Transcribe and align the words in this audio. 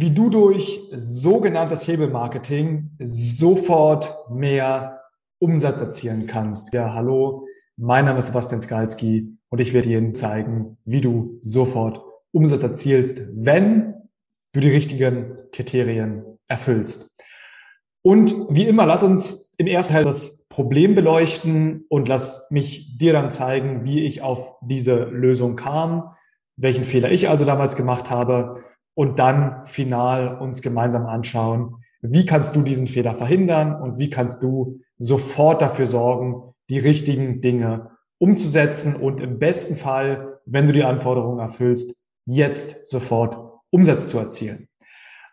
wie 0.00 0.12
du 0.12 0.30
durch 0.30 0.80
sogenanntes 0.94 1.86
Hebelmarketing 1.88 2.90
sofort 3.00 4.14
mehr 4.30 5.00
Umsatz 5.40 5.80
erzielen 5.80 6.26
kannst. 6.26 6.72
Ja, 6.72 6.94
hallo, 6.94 7.46
mein 7.76 8.04
Name 8.04 8.20
ist 8.20 8.26
Sebastian 8.26 8.62
Skalski 8.62 9.36
und 9.48 9.60
ich 9.60 9.72
werde 9.72 9.88
dir 9.88 10.14
zeigen, 10.14 10.78
wie 10.84 11.00
du 11.00 11.38
sofort 11.40 12.00
Umsatz 12.30 12.62
erzielst, 12.62 13.22
wenn 13.34 13.94
du 14.52 14.60
die 14.60 14.70
richtigen 14.70 15.36
Kriterien 15.50 16.38
erfüllst. 16.46 17.16
Und 18.02 18.34
wie 18.50 18.68
immer, 18.68 18.86
lass 18.86 19.02
uns 19.02 19.52
im 19.58 19.66
ersten 19.66 19.94
Teil 19.94 20.04
das 20.04 20.46
Problem 20.48 20.94
beleuchten 20.94 21.86
und 21.88 22.06
lass 22.06 22.48
mich 22.50 22.96
dir 22.98 23.12
dann 23.12 23.32
zeigen, 23.32 23.84
wie 23.84 24.04
ich 24.04 24.22
auf 24.22 24.54
diese 24.62 25.06
Lösung 25.06 25.56
kam, 25.56 26.14
welchen 26.56 26.84
Fehler 26.84 27.10
ich 27.10 27.28
also 27.28 27.44
damals 27.44 27.74
gemacht 27.74 28.10
habe 28.10 28.62
und 28.98 29.20
dann 29.20 29.64
final 29.64 30.38
uns 30.38 30.60
gemeinsam 30.60 31.06
anschauen, 31.06 31.76
wie 32.02 32.26
kannst 32.26 32.56
du 32.56 32.62
diesen 32.62 32.88
Fehler 32.88 33.14
verhindern 33.14 33.80
und 33.80 34.00
wie 34.00 34.10
kannst 34.10 34.42
du 34.42 34.80
sofort 34.98 35.62
dafür 35.62 35.86
sorgen, 35.86 36.52
die 36.68 36.80
richtigen 36.80 37.40
Dinge 37.40 37.92
umzusetzen 38.18 38.96
und 38.96 39.20
im 39.20 39.38
besten 39.38 39.76
Fall, 39.76 40.40
wenn 40.46 40.66
du 40.66 40.72
die 40.72 40.82
Anforderungen 40.82 41.38
erfüllst, 41.38 41.94
jetzt 42.24 42.86
sofort 42.90 43.38
Umsatz 43.70 44.08
zu 44.08 44.18
erzielen. 44.18 44.66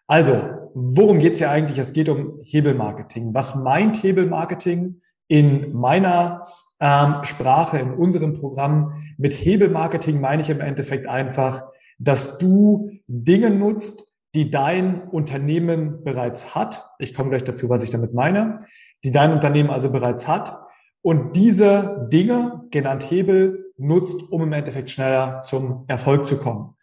Also, 0.05 0.43
worum 0.75 1.17
geht's 1.17 1.39
hier 1.39 1.49
eigentlich? 1.49 1.79
Es 1.79 1.93
geht 1.93 2.07
um 2.07 2.41
Hebelmarketing. 2.43 3.33
Was 3.33 3.55
meint 3.55 4.03
Hebelmarketing 4.03 5.01
in 5.27 5.73
meiner 5.73 6.45
ähm, 6.79 7.15
Sprache, 7.23 7.79
in 7.79 7.95
unserem 7.95 8.35
Programm? 8.35 8.93
Mit 9.17 9.33
Hebelmarketing 9.33 10.21
meine 10.21 10.43
ich 10.43 10.51
im 10.51 10.61
Endeffekt 10.61 11.07
einfach, 11.07 11.63
dass 11.97 12.37
du 12.37 12.91
Dinge 13.07 13.49
nutzt, 13.49 14.13
die 14.33 14.51
dein 14.51 15.07
Unternehmen 15.09 16.03
bereits 16.03 16.55
hat. 16.55 16.89
Ich 16.99 17.13
komme 17.13 17.29
gleich 17.29 17.43
dazu, 17.43 17.69
was 17.69 17.83
ich 17.83 17.89
damit 17.89 18.13
meine. 18.13 18.65
Die 19.03 19.11
dein 19.11 19.31
Unternehmen 19.31 19.69
also 19.69 19.89
bereits 19.91 20.27
hat. 20.27 20.59
Und 21.01 21.35
diese 21.35 22.07
Dinge, 22.11 22.65
genannt 22.71 23.09
Hebel, 23.09 23.71
nutzt, 23.77 24.31
um 24.31 24.41
im 24.41 24.53
Endeffekt 24.53 24.89
schneller 24.89 25.41
zum 25.41 25.85
Erfolg 25.87 26.25
zu 26.25 26.37
kommen. 26.37 26.75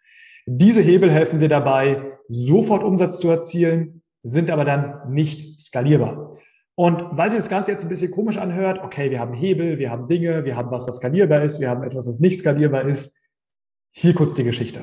Diese 0.45 0.81
Hebel 0.81 1.11
helfen 1.11 1.39
dir 1.39 1.49
dabei, 1.49 2.17
sofort 2.27 2.83
Umsatz 2.83 3.19
zu 3.19 3.29
erzielen, 3.29 4.01
sind 4.23 4.49
aber 4.49 4.65
dann 4.65 5.11
nicht 5.11 5.59
skalierbar. 5.59 6.37
Und 6.75 7.05
weil 7.11 7.29
sich 7.29 7.39
das 7.39 7.49
Ganze 7.49 7.71
jetzt 7.71 7.83
ein 7.83 7.89
bisschen 7.89 8.11
komisch 8.11 8.37
anhört, 8.37 8.79
okay, 8.83 9.11
wir 9.11 9.19
haben 9.19 9.33
Hebel, 9.33 9.77
wir 9.77 9.91
haben 9.91 10.07
Dinge, 10.07 10.43
wir 10.43 10.55
haben 10.55 10.71
was, 10.71 10.87
was 10.87 10.97
skalierbar 10.97 11.43
ist, 11.43 11.59
wir 11.59 11.69
haben 11.69 11.83
etwas, 11.83 12.07
was 12.07 12.19
nicht 12.19 12.39
skalierbar 12.39 12.87
ist. 12.87 13.19
Hier 13.91 14.15
kurz 14.15 14.33
die 14.33 14.43
Geschichte. 14.43 14.81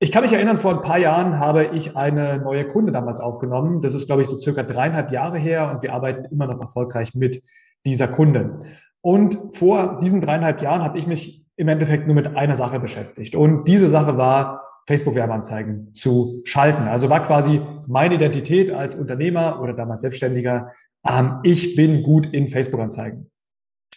Ich 0.00 0.12
kann 0.12 0.22
mich 0.22 0.32
erinnern, 0.32 0.58
vor 0.58 0.76
ein 0.76 0.82
paar 0.82 0.98
Jahren 0.98 1.40
habe 1.40 1.70
ich 1.72 1.96
eine 1.96 2.38
neue 2.38 2.66
Kunde 2.68 2.92
damals 2.92 3.20
aufgenommen. 3.20 3.80
Das 3.80 3.94
ist, 3.94 4.06
glaube 4.06 4.22
ich, 4.22 4.28
so 4.28 4.38
circa 4.38 4.62
dreieinhalb 4.62 5.10
Jahre 5.10 5.38
her 5.38 5.72
und 5.72 5.82
wir 5.82 5.92
arbeiten 5.92 6.24
immer 6.26 6.46
noch 6.46 6.60
erfolgreich 6.60 7.16
mit 7.16 7.42
dieser 7.84 8.06
Kundin. 8.06 8.62
Und 9.00 9.38
vor 9.52 9.98
diesen 10.00 10.20
dreieinhalb 10.20 10.62
Jahren 10.62 10.82
habe 10.82 10.98
ich 10.98 11.08
mich 11.08 11.44
im 11.56 11.66
Endeffekt 11.66 12.06
nur 12.06 12.14
mit 12.14 12.36
einer 12.36 12.54
Sache 12.54 12.78
beschäftigt. 12.78 13.34
Und 13.34 13.66
diese 13.66 13.88
Sache 13.88 14.16
war, 14.16 14.62
Facebook-Werbeanzeigen 14.86 15.92
zu 15.92 16.40
schalten. 16.44 16.88
Also 16.88 17.10
war 17.10 17.20
quasi 17.22 17.60
meine 17.86 18.14
Identität 18.14 18.70
als 18.70 18.94
Unternehmer 18.94 19.60
oder 19.60 19.74
damals 19.74 20.00
Selbstständiger, 20.00 20.72
ähm, 21.06 21.40
ich 21.42 21.74
bin 21.74 22.04
gut 22.04 22.26
in 22.32 22.48
Facebook-Anzeigen. 22.48 23.30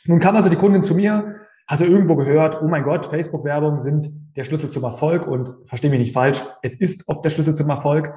Nun 0.05 0.19
kam 0.19 0.35
also 0.35 0.49
die 0.49 0.55
Kundin 0.55 0.83
zu 0.83 0.95
mir 0.95 1.35
hatte 1.71 1.85
irgendwo 1.85 2.17
gehört, 2.17 2.61
oh 2.61 2.67
mein 2.67 2.83
Gott, 2.83 3.05
Facebook-Werbung 3.05 3.77
sind 3.77 4.11
der 4.35 4.43
Schlüssel 4.43 4.69
zum 4.69 4.83
Erfolg 4.83 5.27
und 5.27 5.55
verstehe 5.65 5.89
mich 5.89 5.99
nicht 5.99 6.13
falsch, 6.13 6.43
es 6.61 6.79
ist 6.79 7.07
oft 7.07 7.23
der 7.23 7.29
Schlüssel 7.29 7.55
zum 7.55 7.69
Erfolg. 7.69 8.13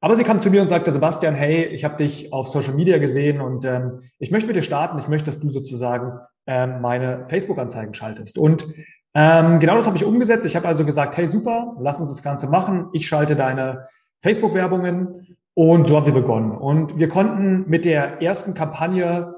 Aber 0.00 0.16
sie 0.16 0.24
kam 0.24 0.38
zu 0.38 0.50
mir 0.50 0.60
und 0.60 0.68
sagte, 0.68 0.92
Sebastian, 0.92 1.34
hey, 1.34 1.64
ich 1.64 1.82
habe 1.82 1.96
dich 1.96 2.30
auf 2.30 2.48
Social 2.48 2.74
Media 2.74 2.98
gesehen 2.98 3.40
und 3.40 3.64
ähm, 3.64 4.00
ich 4.18 4.30
möchte 4.30 4.46
mit 4.46 4.54
dir 4.54 4.62
starten. 4.62 4.98
Ich 4.98 5.08
möchte, 5.08 5.26
dass 5.26 5.40
du 5.40 5.48
sozusagen 5.48 6.18
ähm, 6.46 6.82
meine 6.82 7.24
Facebook-Anzeigen 7.24 7.94
schaltest. 7.94 8.36
Und 8.36 8.66
ähm, 9.14 9.60
genau 9.60 9.76
das 9.76 9.86
habe 9.86 9.96
ich 9.96 10.04
umgesetzt. 10.04 10.44
Ich 10.44 10.56
habe 10.56 10.68
also 10.68 10.84
gesagt, 10.84 11.16
hey, 11.16 11.26
super, 11.26 11.74
lass 11.80 12.00
uns 12.00 12.10
das 12.10 12.22
Ganze 12.22 12.48
machen. 12.48 12.88
Ich 12.92 13.06
schalte 13.06 13.34
deine 13.34 13.86
Facebook-Werbungen 14.22 15.38
und 15.54 15.86
so 15.86 15.96
haben 15.96 16.06
wir 16.06 16.12
begonnen. 16.12 16.50
Und 16.52 16.98
wir 16.98 17.08
konnten 17.08 17.64
mit 17.70 17.84
der 17.84 18.20
ersten 18.20 18.54
Kampagne 18.54 19.36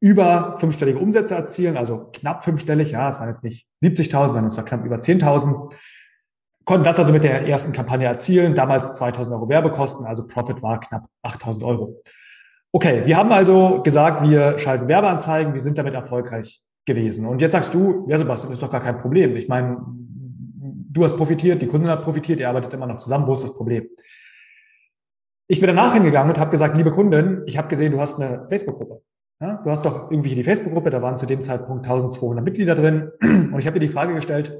über 0.00 0.56
fünfstellige 0.58 0.98
Umsätze 0.98 1.34
erzielen, 1.34 1.76
also 1.76 2.10
knapp 2.12 2.44
fünfstellig, 2.44 2.92
ja, 2.92 3.08
es 3.08 3.18
waren 3.18 3.28
jetzt 3.28 3.44
nicht 3.44 3.66
70.000, 3.82 4.26
sondern 4.28 4.46
es 4.46 4.56
war 4.56 4.64
knapp 4.64 4.84
über 4.84 4.96
10.000. 4.96 5.74
Konnten 6.64 6.84
das 6.84 6.98
also 6.98 7.12
mit 7.12 7.24
der 7.24 7.48
ersten 7.48 7.72
Kampagne 7.72 8.06
erzielen, 8.06 8.54
damals 8.54 9.00
2.000 9.00 9.32
Euro 9.32 9.48
Werbekosten, 9.48 10.06
also 10.06 10.26
Profit 10.26 10.62
war 10.62 10.78
knapp 10.80 11.08
8.000 11.24 11.64
Euro. 11.64 12.02
Okay, 12.70 13.02
wir 13.06 13.16
haben 13.16 13.32
also 13.32 13.82
gesagt, 13.82 14.22
wir 14.22 14.58
schalten 14.58 14.88
Werbeanzeigen, 14.88 15.54
wir 15.54 15.60
sind 15.60 15.78
damit 15.78 15.94
erfolgreich 15.94 16.62
gewesen. 16.84 17.26
Und 17.26 17.40
jetzt 17.40 17.52
sagst 17.52 17.72
du, 17.74 18.06
ja 18.08 18.18
Sebastian, 18.18 18.52
ist 18.52 18.62
doch 18.62 18.70
gar 18.70 18.82
kein 18.82 19.00
Problem. 19.00 19.36
Ich 19.36 19.48
meine, 19.48 19.78
du 19.84 21.04
hast 21.04 21.16
profitiert, 21.16 21.62
die 21.62 21.66
Kundin 21.66 21.90
hat 21.90 22.02
profitiert, 22.02 22.40
ihr 22.40 22.48
arbeitet 22.48 22.72
immer 22.74 22.86
noch 22.86 22.98
zusammen, 22.98 23.26
wo 23.26 23.32
ist 23.32 23.44
das 23.44 23.54
Problem? 23.54 23.88
Ich 25.48 25.60
bin 25.60 25.68
danach 25.68 25.94
hingegangen 25.94 26.30
und 26.30 26.38
habe 26.38 26.50
gesagt, 26.50 26.76
liebe 26.76 26.90
Kundin, 26.90 27.42
ich 27.46 27.56
habe 27.56 27.68
gesehen, 27.68 27.92
du 27.92 28.00
hast 28.00 28.20
eine 28.20 28.46
Facebook-Gruppe. 28.48 29.02
Ja, 29.40 29.60
du 29.62 29.70
hast 29.70 29.84
doch 29.84 30.10
irgendwie 30.10 30.34
die 30.34 30.42
Facebook-Gruppe, 30.42 30.90
da 30.90 31.00
waren 31.00 31.16
zu 31.16 31.26
dem 31.26 31.42
Zeitpunkt 31.42 31.84
1200 31.84 32.44
Mitglieder 32.44 32.74
drin. 32.74 33.12
Und 33.22 33.58
ich 33.58 33.66
habe 33.66 33.78
dir 33.78 33.86
die 33.86 33.92
Frage 33.92 34.14
gestellt, 34.14 34.58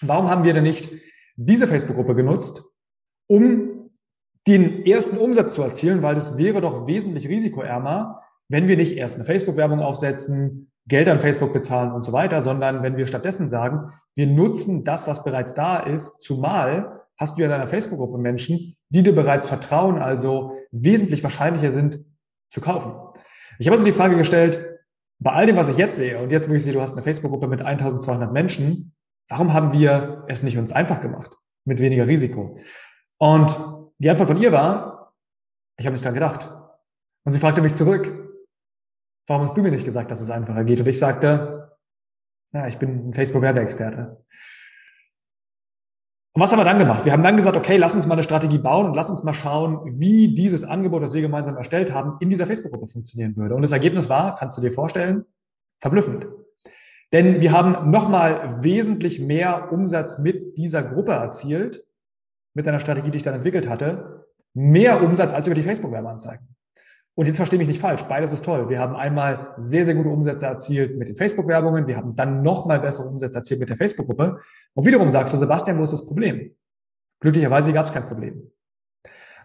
warum 0.00 0.30
haben 0.30 0.44
wir 0.44 0.54
denn 0.54 0.62
nicht 0.62 0.90
diese 1.36 1.66
Facebook-Gruppe 1.66 2.14
genutzt, 2.14 2.62
um 3.28 3.90
den 4.46 4.86
ersten 4.86 5.18
Umsatz 5.18 5.54
zu 5.54 5.62
erzielen, 5.62 6.02
weil 6.02 6.14
das 6.14 6.38
wäre 6.38 6.62
doch 6.62 6.86
wesentlich 6.86 7.28
risikoärmer, 7.28 8.22
wenn 8.48 8.66
wir 8.66 8.78
nicht 8.78 8.96
erst 8.96 9.16
eine 9.16 9.26
Facebook-Werbung 9.26 9.80
aufsetzen, 9.80 10.72
Geld 10.86 11.08
an 11.08 11.20
Facebook 11.20 11.52
bezahlen 11.52 11.92
und 11.92 12.04
so 12.04 12.12
weiter, 12.12 12.40
sondern 12.40 12.82
wenn 12.82 12.96
wir 12.96 13.06
stattdessen 13.06 13.46
sagen, 13.46 13.92
wir 14.14 14.26
nutzen 14.26 14.84
das, 14.84 15.06
was 15.06 15.22
bereits 15.22 15.52
da 15.52 15.78
ist, 15.78 16.22
zumal 16.22 17.02
hast 17.18 17.36
du 17.36 17.42
ja 17.42 17.48
deiner 17.48 17.68
Facebook-Gruppe 17.68 18.16
Menschen, 18.16 18.74
die 18.88 19.02
dir 19.02 19.14
bereits 19.14 19.46
vertrauen, 19.46 19.98
also 19.98 20.56
wesentlich 20.70 21.22
wahrscheinlicher 21.22 21.72
sind 21.72 22.06
zu 22.50 22.62
kaufen. 22.62 22.92
Ich 23.58 23.66
habe 23.66 23.74
also 23.74 23.84
die 23.84 23.92
Frage 23.92 24.16
gestellt, 24.16 24.78
bei 25.20 25.32
all 25.32 25.46
dem, 25.46 25.56
was 25.56 25.68
ich 25.68 25.76
jetzt 25.76 25.96
sehe, 25.96 26.18
und 26.18 26.30
jetzt, 26.30 26.48
wo 26.48 26.54
ich 26.54 26.62
sehe, 26.62 26.72
du 26.72 26.80
hast 26.80 26.92
eine 26.92 27.02
Facebook-Gruppe 27.02 27.48
mit 27.48 27.60
1200 27.60 28.32
Menschen, 28.32 28.94
warum 29.28 29.52
haben 29.52 29.72
wir 29.72 30.24
es 30.28 30.42
nicht 30.42 30.58
uns 30.58 30.72
einfach 30.72 31.00
gemacht? 31.00 31.36
Mit 31.64 31.80
weniger 31.80 32.06
Risiko. 32.06 32.56
Und 33.18 33.58
die 33.98 34.08
Antwort 34.08 34.28
von 34.28 34.40
ihr 34.40 34.52
war, 34.52 35.12
ich 35.76 35.86
habe 35.86 35.94
nicht 35.94 36.04
dran 36.04 36.14
gedacht. 36.14 36.50
Und 37.24 37.32
sie 37.32 37.40
fragte 37.40 37.60
mich 37.60 37.74
zurück, 37.74 38.06
warum 39.26 39.42
hast 39.42 39.56
du 39.56 39.62
mir 39.62 39.72
nicht 39.72 39.84
gesagt, 39.84 40.10
dass 40.10 40.20
es 40.20 40.30
einfacher 40.30 40.64
geht? 40.64 40.80
Und 40.80 40.86
ich 40.86 40.98
sagte, 40.98 41.76
ja, 42.52 42.66
ich 42.68 42.78
bin 42.78 43.10
ein 43.10 43.14
Facebook-Werbeexperte. 43.14 44.24
Und 46.34 46.42
was 46.42 46.52
haben 46.52 46.60
wir 46.60 46.64
dann 46.64 46.78
gemacht? 46.78 47.04
Wir 47.04 47.12
haben 47.12 47.22
dann 47.22 47.36
gesagt, 47.36 47.56
okay, 47.56 47.76
lass 47.76 47.94
uns 47.94 48.06
mal 48.06 48.14
eine 48.14 48.22
Strategie 48.22 48.58
bauen 48.58 48.86
und 48.86 48.94
lass 48.94 49.10
uns 49.10 49.24
mal 49.24 49.34
schauen, 49.34 49.98
wie 49.98 50.34
dieses 50.34 50.62
Angebot, 50.62 51.02
das 51.02 51.14
wir 51.14 51.22
gemeinsam 51.22 51.56
erstellt 51.56 51.92
haben, 51.92 52.16
in 52.20 52.30
dieser 52.30 52.46
Facebook-Gruppe 52.46 52.86
funktionieren 52.86 53.36
würde. 53.36 53.54
Und 53.54 53.62
das 53.62 53.72
Ergebnis 53.72 54.08
war, 54.08 54.34
kannst 54.34 54.56
du 54.56 54.62
dir 54.62 54.70
vorstellen, 54.70 55.24
verblüffend. 55.80 56.28
Denn 57.12 57.40
wir 57.40 57.52
haben 57.52 57.90
nochmal 57.90 58.62
wesentlich 58.62 59.18
mehr 59.20 59.72
Umsatz 59.72 60.18
mit 60.18 60.58
dieser 60.58 60.82
Gruppe 60.82 61.12
erzielt, 61.12 61.84
mit 62.54 62.68
einer 62.68 62.80
Strategie, 62.80 63.10
die 63.10 63.16
ich 63.16 63.22
dann 63.22 63.34
entwickelt 63.34 63.68
hatte, 63.68 64.26
mehr 64.52 65.02
Umsatz 65.02 65.32
als 65.32 65.46
über 65.46 65.54
die 65.54 65.62
Facebook-Werbeanzeigen. 65.62 66.46
Und 67.18 67.26
jetzt 67.26 67.38
verstehe 67.38 67.58
mich 67.58 67.66
nicht 67.66 67.80
falsch, 67.80 68.04
beides 68.04 68.32
ist 68.32 68.44
toll. 68.44 68.68
Wir 68.68 68.78
haben 68.78 68.94
einmal 68.94 69.52
sehr, 69.56 69.84
sehr 69.84 69.96
gute 69.96 70.08
Umsätze 70.08 70.46
erzielt 70.46 70.96
mit 70.96 71.08
den 71.08 71.16
Facebook-Werbungen, 71.16 71.88
wir 71.88 71.96
haben 71.96 72.14
dann 72.14 72.42
nochmal 72.42 72.78
bessere 72.78 73.08
Umsätze 73.08 73.38
erzielt 73.38 73.58
mit 73.58 73.68
der 73.68 73.76
Facebook-Gruppe. 73.76 74.38
Und 74.74 74.86
wiederum 74.86 75.10
sagst 75.10 75.34
du, 75.34 75.36
Sebastian, 75.36 75.80
wo 75.80 75.82
ist 75.82 75.92
das 75.92 76.06
Problem? 76.06 76.54
Glücklicherweise 77.18 77.72
gab 77.72 77.86
es 77.86 77.92
kein 77.92 78.06
Problem. 78.06 78.52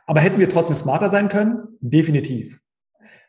Aber 0.05 0.19
hätten 0.19 0.37
wir 0.37 0.49
trotzdem 0.49 0.75
smarter 0.75 1.09
sein 1.09 1.29
können? 1.29 1.79
Definitiv. 1.79 2.59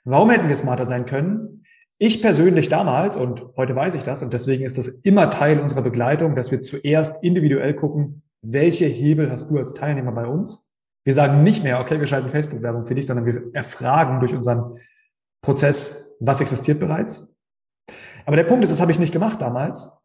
Warum 0.04 0.28
hätten 0.28 0.50
wir 0.50 0.56
smarter 0.56 0.84
sein 0.84 1.06
können? 1.06 1.64
Ich 1.96 2.20
persönlich 2.20 2.68
damals, 2.68 3.16
und 3.16 3.46
heute 3.56 3.74
weiß 3.74 3.94
ich 3.94 4.02
das, 4.02 4.22
und 4.22 4.34
deswegen 4.34 4.66
ist 4.66 4.76
das 4.76 4.88
immer 4.88 5.30
Teil 5.30 5.58
unserer 5.58 5.80
Begleitung, 5.80 6.34
dass 6.34 6.50
wir 6.50 6.60
zuerst 6.60 7.24
individuell 7.24 7.72
gucken, 7.72 8.22
welche 8.42 8.84
Hebel 8.84 9.30
hast 9.30 9.50
du 9.50 9.56
als 9.56 9.72
Teilnehmer 9.72 10.12
bei 10.12 10.26
uns? 10.26 10.63
Wir 11.04 11.12
sagen 11.12 11.42
nicht 11.42 11.62
mehr, 11.62 11.80
okay, 11.80 12.00
wir 12.00 12.06
schalten 12.06 12.30
Facebook-Werbung 12.30 12.86
für 12.86 12.94
dich, 12.94 13.06
sondern 13.06 13.26
wir 13.26 13.42
erfragen 13.52 14.20
durch 14.20 14.34
unseren 14.34 14.78
Prozess, 15.42 16.16
was 16.20 16.40
existiert 16.40 16.80
bereits. 16.80 17.34
Aber 18.24 18.36
der 18.36 18.44
Punkt 18.44 18.64
ist, 18.64 18.70
das 18.70 18.80
habe 18.80 18.90
ich 18.90 18.98
nicht 18.98 19.12
gemacht 19.12 19.40
damals. 19.40 20.00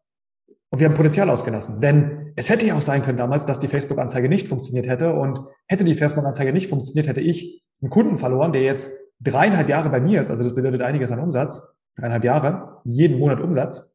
Und 0.70 0.78
wir 0.78 0.88
haben 0.88 0.94
Potenzial 0.94 1.30
ausgelassen. 1.30 1.80
Denn 1.80 2.32
es 2.36 2.48
hätte 2.48 2.66
ja 2.66 2.74
auch 2.74 2.82
sein 2.82 3.02
können 3.02 3.18
damals, 3.18 3.44
dass 3.44 3.58
die 3.58 3.66
Facebook-Anzeige 3.66 4.28
nicht 4.28 4.46
funktioniert 4.46 4.86
hätte. 4.86 5.14
Und 5.14 5.40
hätte 5.66 5.84
die 5.84 5.94
Facebook-Anzeige 5.94 6.52
nicht 6.52 6.68
funktioniert, 6.68 7.08
hätte 7.08 7.20
ich 7.20 7.64
einen 7.80 7.90
Kunden 7.90 8.16
verloren, 8.18 8.52
der 8.52 8.62
jetzt 8.62 8.90
dreieinhalb 9.20 9.68
Jahre 9.68 9.90
bei 9.90 10.00
mir 10.00 10.20
ist. 10.20 10.30
Also 10.30 10.44
das 10.44 10.54
bedeutet 10.54 10.82
einiges 10.82 11.10
an 11.10 11.18
Umsatz. 11.18 11.66
Dreieinhalb 11.96 12.24
Jahre, 12.24 12.80
jeden 12.84 13.18
Monat 13.18 13.40
Umsatz. 13.40 13.89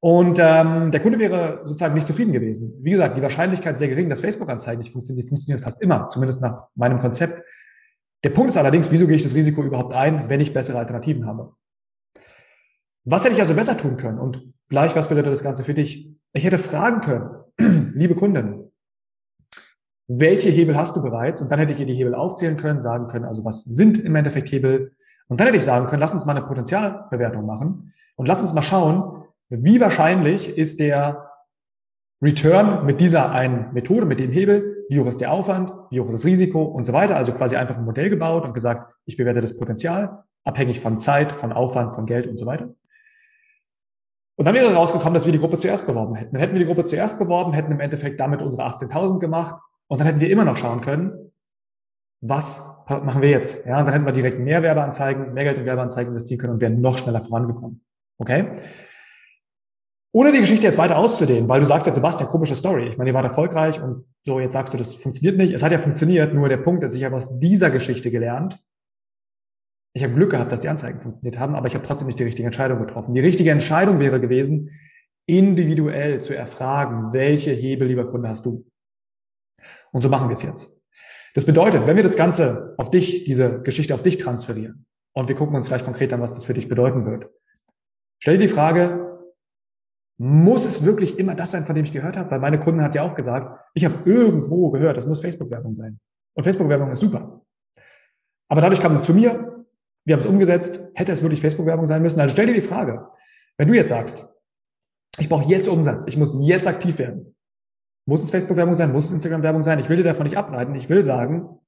Und 0.00 0.38
ähm, 0.40 0.90
der 0.90 1.00
Kunde 1.00 1.18
wäre 1.18 1.62
sozusagen 1.64 1.94
nicht 1.94 2.06
zufrieden 2.06 2.32
gewesen. 2.32 2.74
Wie 2.82 2.90
gesagt, 2.90 3.16
die 3.16 3.22
Wahrscheinlichkeit 3.22 3.78
sehr 3.78 3.88
gering, 3.88 4.08
dass 4.08 4.20
Facebook-Anzeigen 4.20 4.80
nicht 4.80 4.92
funktionieren. 4.92 5.24
Die 5.24 5.28
funktionieren 5.28 5.62
fast 5.62 5.82
immer, 5.82 6.08
zumindest 6.08 6.42
nach 6.42 6.68
meinem 6.74 6.98
Konzept. 6.98 7.42
Der 8.22 8.30
Punkt 8.30 8.50
ist 8.50 8.56
allerdings, 8.56 8.90
wieso 8.90 9.06
gehe 9.06 9.16
ich 9.16 9.22
das 9.22 9.34
Risiko 9.34 9.62
überhaupt 9.62 9.94
ein, 9.94 10.28
wenn 10.28 10.40
ich 10.40 10.52
bessere 10.52 10.78
Alternativen 10.78 11.26
habe? 11.26 11.52
Was 13.04 13.24
hätte 13.24 13.34
ich 13.34 13.40
also 13.40 13.54
besser 13.54 13.76
tun 13.76 13.96
können? 13.96 14.18
Und 14.18 14.52
gleich, 14.68 14.94
was 14.96 15.08
bedeutet 15.08 15.32
das 15.32 15.44
Ganze 15.44 15.62
für 15.64 15.74
dich? 15.74 16.10
Ich 16.32 16.44
hätte 16.44 16.58
fragen 16.58 17.00
können, 17.00 17.92
liebe 17.94 18.14
Kunden, 18.14 18.72
welche 20.08 20.50
Hebel 20.50 20.76
hast 20.76 20.96
du 20.96 21.02
bereits? 21.02 21.42
Und 21.42 21.50
dann 21.50 21.58
hätte 21.58 21.72
ich 21.72 21.80
ihr 21.80 21.86
die 21.86 21.94
Hebel 21.94 22.14
aufzählen 22.14 22.56
können, 22.56 22.80
sagen 22.80 23.08
können, 23.08 23.24
also 23.24 23.44
was 23.44 23.64
sind 23.64 23.98
im 23.98 24.14
Endeffekt 24.14 24.50
Hebel? 24.52 24.92
Und 25.28 25.40
dann 25.40 25.46
hätte 25.46 25.56
ich 25.56 25.64
sagen 25.64 25.86
können, 25.86 26.00
lass 26.00 26.14
uns 26.14 26.26
mal 26.26 26.36
eine 26.36 26.46
Potenzialbewertung 26.46 27.44
machen 27.44 27.92
und 28.14 28.26
lass 28.26 28.40
uns 28.40 28.52
mal 28.52 28.62
schauen, 28.62 29.24
wie 29.48 29.80
wahrscheinlich 29.80 30.56
ist 30.56 30.80
der 30.80 31.30
Return 32.22 32.86
mit 32.86 33.00
dieser 33.00 33.30
einen 33.30 33.72
Methode, 33.72 34.06
mit 34.06 34.20
dem 34.20 34.32
Hebel, 34.32 34.84
wie 34.88 35.00
hoch 35.00 35.06
ist 35.06 35.20
der 35.20 35.32
Aufwand, 35.32 35.72
wie 35.90 36.00
hoch 36.00 36.06
ist 36.06 36.14
das 36.14 36.24
Risiko 36.24 36.62
und 36.62 36.86
so 36.86 36.92
weiter. 36.92 37.16
Also 37.16 37.32
quasi 37.32 37.56
einfach 37.56 37.76
ein 37.76 37.84
Modell 37.84 38.10
gebaut 38.10 38.44
und 38.44 38.54
gesagt, 38.54 38.94
ich 39.04 39.16
bewerte 39.16 39.40
das 39.40 39.56
Potenzial, 39.56 40.24
abhängig 40.44 40.80
von 40.80 40.98
Zeit, 40.98 41.32
von 41.32 41.52
Aufwand, 41.52 41.92
von 41.92 42.06
Geld 42.06 42.26
und 42.26 42.38
so 42.38 42.46
weiter. 42.46 42.74
Und 44.38 44.44
dann 44.44 44.54
wäre 44.54 44.72
rausgekommen, 44.74 45.14
dass 45.14 45.24
wir 45.24 45.32
die 45.32 45.38
Gruppe 45.38 45.58
zuerst 45.58 45.86
beworben 45.86 46.14
hätten. 46.14 46.32
Dann 46.32 46.40
hätten 46.40 46.52
wir 46.52 46.60
die 46.60 46.66
Gruppe 46.66 46.84
zuerst 46.84 47.18
beworben, 47.18 47.52
hätten 47.52 47.72
im 47.72 47.80
Endeffekt 47.80 48.20
damit 48.20 48.42
unsere 48.42 48.66
18.000 48.66 49.18
gemacht 49.18 49.60
und 49.88 50.00
dann 50.00 50.06
hätten 50.06 50.20
wir 50.20 50.30
immer 50.30 50.44
noch 50.44 50.56
schauen 50.56 50.80
können, 50.80 51.32
was 52.20 52.62
machen 52.88 53.22
wir 53.22 53.30
jetzt? 53.30 53.66
Ja, 53.66 53.78
und 53.78 53.86
dann 53.86 53.92
hätten 53.92 54.06
wir 54.06 54.12
direkt 54.12 54.38
mehr 54.38 54.62
Werbeanzeigen, 54.62 55.32
mehr 55.34 55.44
Geld 55.44 55.58
in 55.58 55.66
Werbeanzeigen 55.66 56.12
investieren 56.12 56.38
können 56.38 56.52
und 56.54 56.60
wären 56.60 56.80
noch 56.80 56.98
schneller 56.98 57.22
vorangekommen. 57.22 57.84
Okay? 58.18 58.56
Ohne 60.16 60.32
die 60.32 60.40
Geschichte 60.40 60.66
jetzt 60.66 60.78
weiter 60.78 60.96
auszudehnen, 60.96 61.46
weil 61.46 61.60
du 61.60 61.66
sagst 61.66 61.86
jetzt, 61.86 61.96
Sebastian, 61.96 62.30
komische 62.30 62.54
Story. 62.54 62.88
Ich 62.88 62.96
meine, 62.96 63.10
ihr 63.10 63.14
wart 63.14 63.26
erfolgreich 63.26 63.82
und 63.82 64.06
so, 64.24 64.40
jetzt 64.40 64.54
sagst 64.54 64.72
du, 64.72 64.78
das 64.78 64.94
funktioniert 64.94 65.36
nicht. 65.36 65.52
Es 65.52 65.62
hat 65.62 65.72
ja 65.72 65.78
funktioniert, 65.78 66.32
nur 66.32 66.48
der 66.48 66.56
Punkt 66.56 66.82
ist, 66.84 66.94
ich 66.94 67.04
habe 67.04 67.16
aus 67.16 67.38
dieser 67.38 67.68
Geschichte 67.68 68.10
gelernt. 68.10 68.58
Ich 69.92 70.02
habe 70.02 70.14
Glück 70.14 70.30
gehabt, 70.30 70.50
dass 70.50 70.60
die 70.60 70.70
Anzeigen 70.70 71.02
funktioniert 71.02 71.38
haben, 71.38 71.54
aber 71.54 71.66
ich 71.66 71.74
habe 71.74 71.84
trotzdem 71.84 72.06
nicht 72.06 72.18
die 72.18 72.24
richtige 72.24 72.46
Entscheidung 72.46 72.78
getroffen. 72.78 73.12
Die 73.12 73.20
richtige 73.20 73.50
Entscheidung 73.50 74.00
wäre 74.00 74.18
gewesen, 74.18 74.70
individuell 75.26 76.18
zu 76.22 76.34
erfragen, 76.34 77.12
welche 77.12 77.50
Hebel, 77.50 77.86
lieber 77.86 78.10
Kunde, 78.10 78.30
hast 78.30 78.46
du? 78.46 78.66
Und 79.92 80.00
so 80.00 80.08
machen 80.08 80.30
wir 80.30 80.34
es 80.34 80.42
jetzt. 80.42 80.82
Das 81.34 81.44
bedeutet, 81.44 81.86
wenn 81.86 81.96
wir 81.96 82.02
das 82.02 82.16
Ganze 82.16 82.74
auf 82.78 82.90
dich, 82.90 83.24
diese 83.24 83.60
Geschichte 83.60 83.92
auf 83.92 84.00
dich 84.00 84.16
transferieren 84.16 84.86
und 85.12 85.28
wir 85.28 85.36
gucken 85.36 85.56
uns 85.56 85.68
vielleicht 85.68 85.84
konkret 85.84 86.10
an, 86.14 86.22
was 86.22 86.32
das 86.32 86.44
für 86.44 86.54
dich 86.54 86.70
bedeuten 86.70 87.04
wird, 87.04 87.28
stell 88.18 88.38
dir 88.38 88.46
die 88.46 88.52
Frage, 88.54 89.05
muss 90.18 90.64
es 90.64 90.84
wirklich 90.84 91.18
immer 91.18 91.34
das 91.34 91.50
sein, 91.50 91.64
von 91.64 91.74
dem 91.74 91.84
ich 91.84 91.92
gehört 91.92 92.16
habe? 92.16 92.30
Weil 92.30 92.40
meine 92.40 92.58
Kunden 92.58 92.82
hat 92.82 92.94
ja 92.94 93.02
auch 93.02 93.14
gesagt, 93.14 93.66
ich 93.74 93.84
habe 93.84 93.98
irgendwo 94.04 94.70
gehört, 94.70 94.96
das 94.96 95.06
muss 95.06 95.20
Facebook-Werbung 95.20 95.74
sein. 95.74 95.98
Und 96.34 96.44
Facebook-Werbung 96.44 96.90
ist 96.90 97.00
super. 97.00 97.42
Aber 98.48 98.60
dadurch 98.60 98.80
kam 98.80 98.92
sie 98.92 99.00
zu 99.00 99.12
mir, 99.12 99.64
wir 100.04 100.14
haben 100.14 100.20
es 100.20 100.26
umgesetzt, 100.26 100.90
hätte 100.94 101.12
es 101.12 101.22
wirklich 101.22 101.40
Facebook-Werbung 101.40 101.86
sein 101.86 102.00
müssen? 102.00 102.20
Also 102.20 102.32
stell 102.32 102.46
dir 102.46 102.54
die 102.54 102.60
Frage, 102.60 103.08
wenn 103.58 103.68
du 103.68 103.74
jetzt 103.74 103.88
sagst, 103.88 104.28
ich 105.18 105.28
brauche 105.28 105.48
jetzt 105.50 105.68
Umsatz, 105.68 106.06
ich 106.06 106.16
muss 106.16 106.38
jetzt 106.46 106.66
aktiv 106.66 106.98
werden. 106.98 107.34
Muss 108.06 108.22
es 108.22 108.30
Facebook-Werbung 108.30 108.74
sein? 108.74 108.92
Muss 108.92 109.06
es 109.06 109.12
Instagram-Werbung 109.12 109.62
sein? 109.62 109.80
Ich 109.80 109.88
will 109.88 109.96
dir 109.96 110.04
davon 110.04 110.24
nicht 110.24 110.36
ableiten. 110.36 110.74
Ich 110.76 110.88
will 110.88 111.02
sagen, 111.02 111.58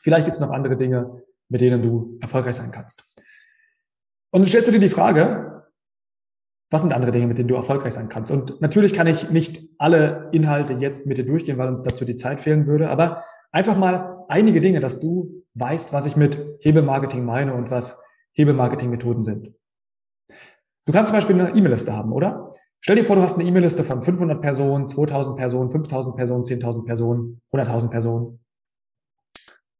vielleicht 0.00 0.24
gibt 0.24 0.36
es 0.36 0.40
noch 0.40 0.50
andere 0.50 0.76
Dinge, 0.76 1.22
mit 1.48 1.60
denen 1.60 1.82
du 1.82 2.16
erfolgreich 2.20 2.54
sein 2.54 2.70
kannst. 2.70 3.22
Und 4.30 4.42
dann 4.42 4.48
stellst 4.48 4.68
du 4.68 4.72
dir 4.72 4.80
die 4.80 4.88
Frage, 4.88 5.63
was 6.74 6.82
sind 6.82 6.92
andere 6.92 7.12
Dinge, 7.12 7.28
mit 7.28 7.38
denen 7.38 7.46
du 7.46 7.54
erfolgreich 7.54 7.94
sein 7.94 8.08
kannst? 8.08 8.32
Und 8.32 8.60
natürlich 8.60 8.94
kann 8.94 9.06
ich 9.06 9.30
nicht 9.30 9.62
alle 9.78 10.28
Inhalte 10.32 10.72
jetzt 10.72 11.06
mit 11.06 11.18
dir 11.18 11.24
durchgehen, 11.24 11.56
weil 11.56 11.68
uns 11.68 11.82
dazu 11.82 12.04
die 12.04 12.16
Zeit 12.16 12.40
fehlen 12.40 12.66
würde, 12.66 12.90
aber 12.90 13.22
einfach 13.52 13.76
mal 13.76 14.24
einige 14.28 14.60
Dinge, 14.60 14.80
dass 14.80 14.98
du 14.98 15.44
weißt, 15.54 15.92
was 15.92 16.04
ich 16.04 16.16
mit 16.16 16.36
Hebelmarketing 16.62 17.24
meine 17.24 17.54
und 17.54 17.70
was 17.70 18.02
Hebelmarketing-Methoden 18.32 19.22
sind. 19.22 19.54
Du 20.86 20.92
kannst 20.92 21.10
zum 21.10 21.16
Beispiel 21.16 21.40
eine 21.40 21.56
E-Mail-Liste 21.56 21.96
haben, 21.96 22.12
oder? 22.12 22.52
Stell 22.80 22.96
dir 22.96 23.04
vor, 23.04 23.14
du 23.14 23.22
hast 23.22 23.38
eine 23.38 23.48
E-Mail-Liste 23.48 23.84
von 23.84 24.02
500 24.02 24.42
Personen, 24.42 24.88
2000 24.88 25.36
Personen, 25.36 25.70
5000 25.70 26.16
Personen, 26.16 26.42
10.000 26.42 26.84
Personen, 26.84 27.40
100.000 27.52 27.90
Personen. 27.90 28.44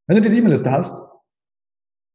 Wenn 0.06 0.14
du 0.14 0.22
diese 0.22 0.36
E-Mail-Liste 0.36 0.70
hast, 0.70 1.10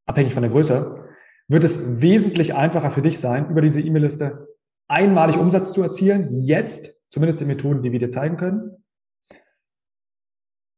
abhängig 0.07 0.33
von 0.33 0.43
der 0.43 0.53
Größe, 0.53 1.05
wird 1.49 1.65
es 1.65 2.01
wesentlich 2.01 2.55
einfacher 2.55 2.91
für 2.91 3.01
dich 3.01 3.19
sein, 3.19 3.49
über 3.49 3.59
diese 3.59 3.81
E-Mail-Liste 3.81 4.48
einmalig 4.89 5.37
Umsatz 5.37 5.71
zu 5.71 5.81
erzielen, 5.81 6.35
jetzt, 6.35 6.95
zumindest 7.09 7.39
die 7.39 7.45
Methoden, 7.45 7.81
die 7.81 7.91
wir 7.91 7.99
dir 7.99 8.09
zeigen 8.09 8.35
können, 8.35 8.83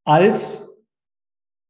als 0.04 0.84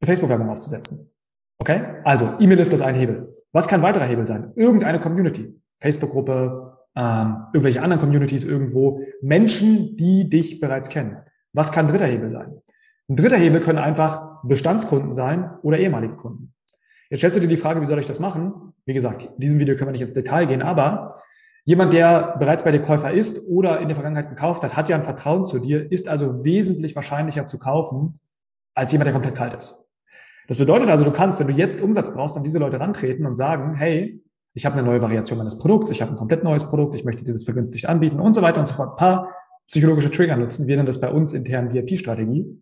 eine 0.00 0.06
Facebook-Werbung 0.06 0.50
aufzusetzen. 0.50 1.10
Okay? 1.58 2.00
Also, 2.04 2.34
E-Mail 2.38 2.58
ist 2.58 2.72
das 2.72 2.82
ein 2.82 2.94
Hebel. 2.94 3.36
Was 3.52 3.68
kann 3.68 3.82
weiterer 3.82 4.04
Hebel 4.04 4.26
sein? 4.26 4.52
Irgendeine 4.56 4.98
Community. 4.98 5.54
Facebook-Gruppe, 5.78 6.78
ähm, 6.96 7.46
irgendwelche 7.52 7.82
anderen 7.82 8.00
Communities 8.00 8.44
irgendwo. 8.44 9.00
Menschen, 9.20 9.96
die 9.96 10.28
dich 10.28 10.60
bereits 10.60 10.88
kennen. 10.88 11.18
Was 11.52 11.70
kann 11.70 11.88
dritter 11.88 12.06
Hebel 12.06 12.30
sein? 12.30 12.60
Ein 13.08 13.16
dritter 13.16 13.36
Hebel 13.36 13.60
können 13.60 13.78
einfach 13.78 14.42
Bestandskunden 14.42 15.12
sein 15.12 15.50
oder 15.62 15.78
ehemalige 15.78 16.16
Kunden. 16.16 16.54
Jetzt 17.10 17.20
stellst 17.20 17.36
du 17.36 17.40
dir 17.40 17.48
die 17.48 17.58
Frage, 17.58 17.80
wie 17.80 17.86
soll 17.86 17.98
ich 17.98 18.06
das 18.06 18.20
machen? 18.20 18.72
Wie 18.86 18.94
gesagt, 18.94 19.26
in 19.26 19.38
diesem 19.38 19.58
Video 19.58 19.76
können 19.76 19.88
wir 19.88 19.92
nicht 19.92 20.00
ins 20.00 20.14
Detail 20.14 20.46
gehen, 20.46 20.62
aber 20.62 21.20
Jemand, 21.64 21.92
der 21.92 22.36
bereits 22.38 22.64
bei 22.64 22.72
dir 22.72 22.82
Käufer 22.82 23.12
ist 23.12 23.48
oder 23.48 23.80
in 23.80 23.88
der 23.88 23.94
Vergangenheit 23.94 24.28
gekauft 24.28 24.64
hat, 24.64 24.76
hat 24.76 24.88
ja 24.88 24.96
ein 24.96 25.04
Vertrauen 25.04 25.46
zu 25.46 25.60
dir, 25.60 25.90
ist 25.90 26.08
also 26.08 26.44
wesentlich 26.44 26.96
wahrscheinlicher 26.96 27.46
zu 27.46 27.58
kaufen 27.58 28.18
als 28.74 28.90
jemand, 28.90 29.06
der 29.06 29.12
komplett 29.12 29.36
kalt 29.36 29.54
ist. 29.54 29.84
Das 30.48 30.58
bedeutet 30.58 30.88
also, 30.88 31.04
du 31.04 31.12
kannst, 31.12 31.38
wenn 31.38 31.46
du 31.46 31.52
jetzt 31.52 31.80
Umsatz 31.80 32.12
brauchst, 32.12 32.36
an 32.36 32.42
diese 32.42 32.58
Leute 32.58 32.80
rantreten 32.80 33.26
und 33.26 33.36
sagen, 33.36 33.74
hey, 33.74 34.20
ich 34.54 34.66
habe 34.66 34.76
eine 34.76 34.86
neue 34.86 35.00
Variation 35.00 35.38
meines 35.38 35.58
Produkts, 35.58 35.92
ich 35.92 36.02
habe 36.02 36.12
ein 36.12 36.16
komplett 36.16 36.42
neues 36.42 36.68
Produkt, 36.68 36.94
ich 36.96 37.04
möchte 37.04 37.24
dir 37.24 37.32
das 37.32 37.44
vergünstigt 37.44 37.86
anbieten 37.88 38.18
und 38.18 38.34
so 38.34 38.42
weiter 38.42 38.58
und 38.58 38.66
so 38.66 38.74
fort. 38.74 38.90
Ein 38.90 38.96
paar 38.96 39.34
psychologische 39.68 40.10
Trigger 40.10 40.36
nutzen. 40.36 40.66
Wir 40.66 40.76
nennen 40.76 40.86
das 40.86 41.00
bei 41.00 41.10
uns 41.10 41.32
intern 41.32 41.72
VIP-Strategie. 41.72 42.60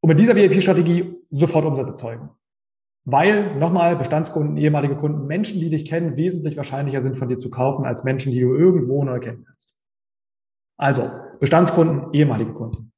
Und 0.00 0.08
mit 0.08 0.20
dieser 0.20 0.34
VIP-Strategie 0.34 1.16
sofort 1.30 1.64
Umsatz 1.64 1.88
erzeugen. 1.88 2.30
Weil, 3.10 3.56
nochmal, 3.56 3.96
Bestandskunden, 3.96 4.58
ehemalige 4.58 4.94
Kunden, 4.94 5.26
Menschen, 5.26 5.60
die 5.60 5.70
dich 5.70 5.88
kennen, 5.88 6.18
wesentlich 6.18 6.58
wahrscheinlicher 6.58 7.00
sind 7.00 7.16
von 7.16 7.30
dir 7.30 7.38
zu 7.38 7.48
kaufen, 7.48 7.86
als 7.86 8.04
Menschen, 8.04 8.32
die 8.32 8.40
du 8.40 8.54
irgendwo 8.54 9.02
neu 9.02 9.18
kennenlernst. 9.18 9.78
Also, 10.76 11.10
Bestandskunden, 11.40 12.12
ehemalige 12.12 12.52
Kunden. 12.52 12.92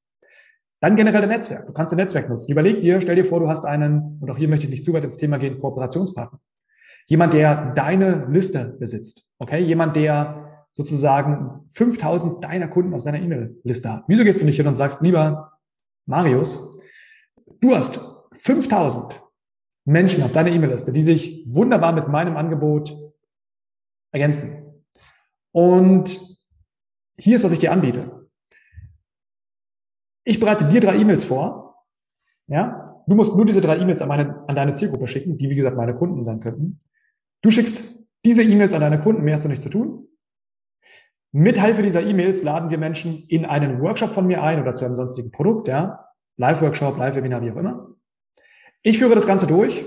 Dann 0.81 0.97
generell 0.97 1.23
ein 1.23 1.29
Netzwerk. 1.29 1.69
Du 1.69 1.73
kannst 1.73 1.95
ein 1.95 1.99
Netzwerk 1.99 2.29
nutzen. 2.29 2.51
Überleg 2.51 2.81
dir, 2.81 3.00
stell 3.00 3.14
dir 3.14 3.25
vor, 3.25 3.38
du 3.38 3.49
hast 3.49 3.64
einen, 3.64 4.19
und 4.21 4.29
auch 4.29 4.37
hier 4.37 4.49
möchte 4.49 4.64
ich 4.64 4.71
nicht 4.71 4.85
zu 4.85 4.93
weit 4.93 5.05
ins 5.05 5.17
Thema 5.17 5.38
gehen, 5.38 5.61
Kooperationspartner. 5.61 6.40
Jemand, 7.07 7.33
der 7.33 7.73
deine 7.75 8.26
Liste 8.29 8.76
besitzt. 8.81 9.29
Okay? 9.38 9.62
Jemand, 9.62 9.95
der 9.95 10.67
sozusagen 10.73 11.67
5000 11.69 12.43
deiner 12.43 12.67
Kunden 12.67 12.95
auf 12.95 13.02
seiner 13.02 13.21
E-Mail-Liste 13.21 13.93
hat. 13.93 14.05
Wieso 14.09 14.25
gehst 14.25 14.40
du 14.40 14.45
nicht 14.45 14.57
hin 14.57 14.67
und 14.67 14.75
sagst, 14.75 15.02
lieber 15.02 15.52
Marius, 16.07 16.79
du 17.61 17.76
hast 17.76 18.00
5000 18.33 19.23
Menschen 19.84 20.22
auf 20.22 20.32
deiner 20.32 20.50
E-Mail-Liste, 20.50 20.92
die 20.92 21.02
sich 21.02 21.44
wunderbar 21.49 21.92
mit 21.92 22.08
meinem 22.08 22.37
Angebot 22.37 22.96
ergänzen. 24.12 24.82
Und 25.52 26.20
hier 27.16 27.37
ist, 27.37 27.44
was 27.44 27.52
ich 27.52 27.58
dir 27.58 27.72
anbiete. 27.72 28.28
Ich 30.25 30.38
bereite 30.38 30.66
dir 30.66 30.80
drei 30.80 30.96
E-Mails 30.96 31.25
vor. 31.25 31.87
Ja, 32.46 33.02
du 33.06 33.14
musst 33.14 33.37
nur 33.37 33.46
diese 33.46 33.60
drei 33.60 33.78
E-Mails 33.78 34.02
an, 34.02 34.08
meine, 34.08 34.44
an 34.49 34.54
deine 34.54 34.75
Zielgruppe 34.75 35.06
schicken, 35.06 35.38
die 35.38 35.50
wie 35.50 35.54
gesagt 35.54 35.76
meine 35.76 35.94
Kunden 35.94 36.25
sein 36.25 36.40
könnten. 36.40 36.80
Du 37.42 37.50
schickst 37.50 37.99
diese 38.25 38.42
E-Mails 38.42 38.75
an 38.75 38.80
deine 38.80 39.00
Kunden, 39.00 39.22
mehr 39.22 39.34
hast 39.34 39.44
du 39.44 39.49
nicht 39.49 39.62
zu 39.62 39.70
tun. 39.70 40.08
Mit 41.32 41.60
Hilfe 41.60 41.82
dieser 41.82 42.02
E-Mails 42.02 42.42
laden 42.42 42.70
wir 42.70 42.78
Menschen 42.78 43.25
in 43.28 43.44
einen 43.44 43.80
Workshop 43.80 44.10
von 44.10 44.26
mir 44.26 44.42
ein 44.42 44.60
oder 44.60 44.75
zu 44.75 44.84
einem 44.84 44.96
sonstigen 44.96 45.30
Produkt, 45.30 45.68
ja, 45.68 46.06
Live-Workshop, 46.37 46.99
Live-Webinar, 46.99 47.42
wie 47.42 47.52
auch 47.52 47.56
immer. 47.56 47.94
Ich 48.82 48.99
führe 48.99 49.14
das 49.14 49.26
Ganze 49.26 49.46
durch 49.46 49.84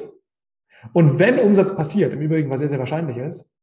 und 0.94 1.20
wenn 1.20 1.40
Umsatz 1.40 1.76
passiert, 1.76 2.14
im 2.14 2.22
Übrigen, 2.22 2.50
was 2.50 2.60
sehr, 2.60 2.70
sehr 2.70 2.80
wahrscheinlich 2.80 3.18
ist, 3.18 3.56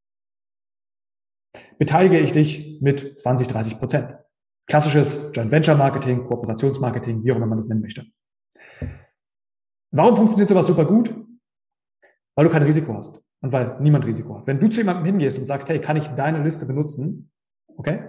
beteilige 1.79 2.19
ich 2.19 2.33
dich 2.33 2.81
mit 2.81 3.21
20, 3.21 3.49
30 3.49 3.79
Prozent. 3.79 4.17
Klassisches 4.67 5.31
Joint 5.35 5.51
Venture 5.51 5.75
Marketing, 5.75 6.25
Kooperationsmarketing, 6.25 7.25
wie 7.25 7.33
auch 7.33 7.37
immer 7.37 7.47
man 7.47 7.59
das 7.59 7.67
nennen 7.67 7.81
möchte. 7.81 8.07
Warum 9.91 10.17
funktioniert 10.17 10.49
sowas 10.49 10.67
super 10.67 10.85
gut? 10.85 11.13
Weil 12.37 12.45
du 12.45 12.51
kein 12.51 12.63
Risiko 12.63 12.95
hast 12.95 13.27
und 13.41 13.53
weil 13.53 13.77
niemand 13.81 14.07
Risiko 14.07 14.39
hat. 14.39 14.47
Wenn 14.47 14.61
du 14.61 14.69
zu 14.69 14.81
jemandem 14.81 15.07
hingehst 15.07 15.39
und 15.39 15.47
sagst, 15.47 15.69
hey, 15.69 15.81
kann 15.81 15.97
ich 15.97 16.07
deine 16.09 16.43
Liste 16.43 16.67
benutzen? 16.67 17.33
Okay? 17.77 18.05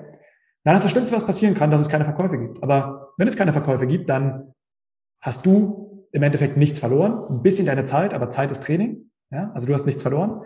Dann 0.64 0.76
ist 0.76 0.84
das 0.84 0.92
Schlimmste, 0.92 1.16
was 1.16 1.26
passieren 1.26 1.56
kann, 1.56 1.72
dass 1.72 1.82
es 1.82 1.90
keine 1.90 2.06
Verkäufe 2.06 2.38
gibt. 2.38 2.62
Aber 2.62 3.14
wenn 3.18 3.28
es 3.28 3.36
keine 3.36 3.52
Verkäufe 3.52 3.88
gibt, 3.88 4.10
dann 4.10 4.54
hast 5.20 5.46
du 5.46 6.01
im 6.12 6.24
Endeffekt 6.24 6.58
nichts 6.58 6.80
verloren. 6.80 7.26
Ein 7.30 7.42
bisschen 7.42 7.66
deine 7.66 7.86
Zeit, 7.86 8.14
aber 8.14 8.30
Zeit 8.30 8.52
ist 8.52 8.64
Training. 8.64 9.12
Ja? 9.32 9.52
Also 9.54 9.68
du 9.68 9.74
hast 9.74 9.86
nichts 9.86 10.02
verloren. 10.02 10.42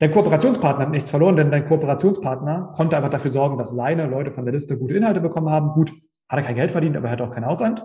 Dein 0.00 0.10
Kooperationspartner 0.10 0.86
hat 0.86 0.90
nichts 0.90 1.10
verloren, 1.10 1.36
denn 1.36 1.50
dein 1.50 1.66
Kooperationspartner 1.66 2.72
konnte 2.74 2.96
einfach 2.96 3.10
dafür 3.10 3.30
sorgen, 3.30 3.58
dass 3.58 3.74
seine 3.74 4.06
Leute 4.06 4.32
von 4.32 4.44
der 4.44 4.54
Liste 4.54 4.78
gute 4.78 4.94
Inhalte 4.94 5.20
bekommen 5.20 5.50
haben. 5.50 5.72
Gut, 5.72 5.92
hat 6.28 6.38
er 6.38 6.42
kein 6.42 6.54
Geld 6.54 6.72
verdient, 6.72 6.96
aber 6.96 7.08
er 7.08 7.12
hat 7.12 7.20
auch 7.20 7.30
keinen 7.30 7.44
Aufwand. 7.44 7.84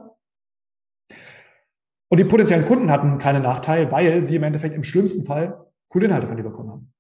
Und 2.10 2.20
die 2.20 2.24
potenziellen 2.24 2.66
Kunden 2.66 2.90
hatten 2.90 3.18
keinen 3.18 3.44
Nachteil, 3.44 3.92
weil 3.92 4.24
sie 4.24 4.38
im 4.38 4.44
Endeffekt 4.44 4.76
im 4.76 4.84
schlimmsten 4.84 5.26
Fall 5.26 5.66
coole 5.90 6.06
Inhalte 6.06 6.28
von 6.28 6.38
dir 6.38 6.44
bekommen 6.44 6.72
haben. 6.72 6.94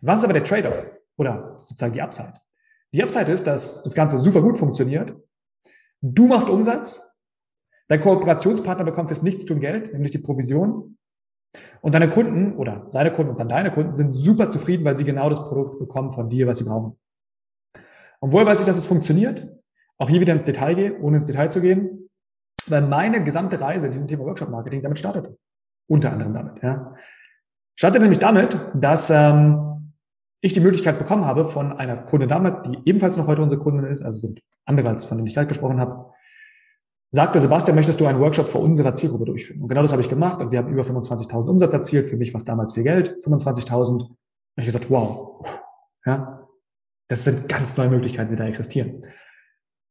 Was 0.00 0.18
ist 0.20 0.24
aber 0.24 0.34
der 0.34 0.44
Trade-off 0.44 0.86
oder 1.16 1.58
sozusagen 1.64 1.94
die 1.94 2.02
Upside? 2.02 2.34
Die 2.92 3.02
Upside 3.02 3.32
ist, 3.32 3.46
dass 3.46 3.82
das 3.82 3.94
Ganze 3.94 4.18
super 4.18 4.40
gut 4.40 4.56
funktioniert. 4.56 5.16
Du 6.00 6.26
machst 6.26 6.48
Umsatz, 6.48 7.13
dein 7.88 8.00
Kooperationspartner 8.00 8.84
bekommt 8.84 9.08
fürs 9.08 9.22
Nichtstun 9.22 9.60
Geld, 9.60 9.92
nämlich 9.92 10.10
die 10.10 10.18
Provision. 10.18 10.96
Und 11.80 11.94
deine 11.94 12.08
Kunden 12.08 12.56
oder 12.56 12.86
seine 12.88 13.12
Kunden 13.12 13.30
und 13.32 13.38
dann 13.40 13.48
deine 13.48 13.70
Kunden 13.70 13.94
sind 13.94 14.14
super 14.14 14.48
zufrieden, 14.48 14.84
weil 14.84 14.96
sie 14.96 15.04
genau 15.04 15.28
das 15.28 15.40
Produkt 15.40 15.78
bekommen 15.78 16.10
von 16.10 16.28
dir, 16.28 16.46
was 16.46 16.58
sie 16.58 16.64
brauchen. 16.64 16.98
Und 18.20 18.32
woher 18.32 18.46
weiß 18.46 18.60
ich, 18.60 18.66
dass 18.66 18.76
es 18.76 18.86
funktioniert? 18.86 19.46
Auch 19.98 20.08
hier 20.08 20.20
wieder 20.20 20.32
ins 20.32 20.44
Detail 20.44 20.74
gehe, 20.74 20.98
ohne 21.00 21.18
ins 21.18 21.26
Detail 21.26 21.50
zu 21.50 21.60
gehen, 21.60 22.10
weil 22.66 22.82
meine 22.82 23.22
gesamte 23.22 23.60
Reise 23.60 23.86
in 23.86 23.92
diesem 23.92 24.08
Thema 24.08 24.24
Workshop 24.24 24.48
Marketing 24.48 24.82
damit 24.82 24.98
startete. 24.98 25.36
Unter 25.86 26.10
anderem 26.10 26.32
damit. 26.34 26.62
Ja. 26.62 26.94
Startete 27.76 28.02
nämlich 28.02 28.18
damit, 28.18 28.58
dass 28.74 29.10
ähm, 29.10 29.92
ich 30.40 30.52
die 30.52 30.60
Möglichkeit 30.60 30.98
bekommen 30.98 31.24
habe 31.24 31.44
von 31.44 31.72
einer 31.72 31.96
Kundin 31.96 32.28
damals, 32.28 32.62
die 32.62 32.78
ebenfalls 32.84 33.16
noch 33.16 33.26
heute 33.26 33.42
unsere 33.42 33.60
Kundin 33.60 33.84
ist, 33.84 34.02
also 34.02 34.18
sind 34.18 34.40
andere 34.64 34.88
als 34.88 35.04
von 35.04 35.18
denen 35.18 35.26
ich 35.26 35.34
gerade 35.34 35.48
gesprochen 35.48 35.80
habe, 35.80 36.12
sagte 37.14 37.38
Sebastian, 37.38 37.76
möchtest 37.76 38.00
du 38.00 38.06
einen 38.06 38.18
Workshop 38.18 38.48
vor 38.48 38.60
unserer 38.60 38.94
Zielgruppe 38.94 39.24
durchführen? 39.24 39.62
Und 39.62 39.68
genau 39.68 39.82
das 39.82 39.92
habe 39.92 40.02
ich 40.02 40.08
gemacht 40.08 40.40
und 40.40 40.50
wir 40.50 40.58
haben 40.58 40.68
über 40.68 40.82
25.000 40.82 41.48
Umsatz 41.48 41.72
erzielt. 41.72 42.08
Für 42.08 42.16
mich 42.16 42.34
war 42.34 42.38
es 42.38 42.44
damals 42.44 42.74
viel 42.74 42.82
Geld, 42.82 43.16
25.000. 43.24 44.08
Und 44.08 44.16
ich 44.56 44.64
gesagt, 44.64 44.90
wow, 44.90 45.46
ja, 46.04 46.48
das 47.08 47.22
sind 47.22 47.48
ganz 47.48 47.76
neue 47.76 47.88
Möglichkeiten, 47.88 48.30
die 48.30 48.36
da 48.36 48.46
existieren. 48.46 49.06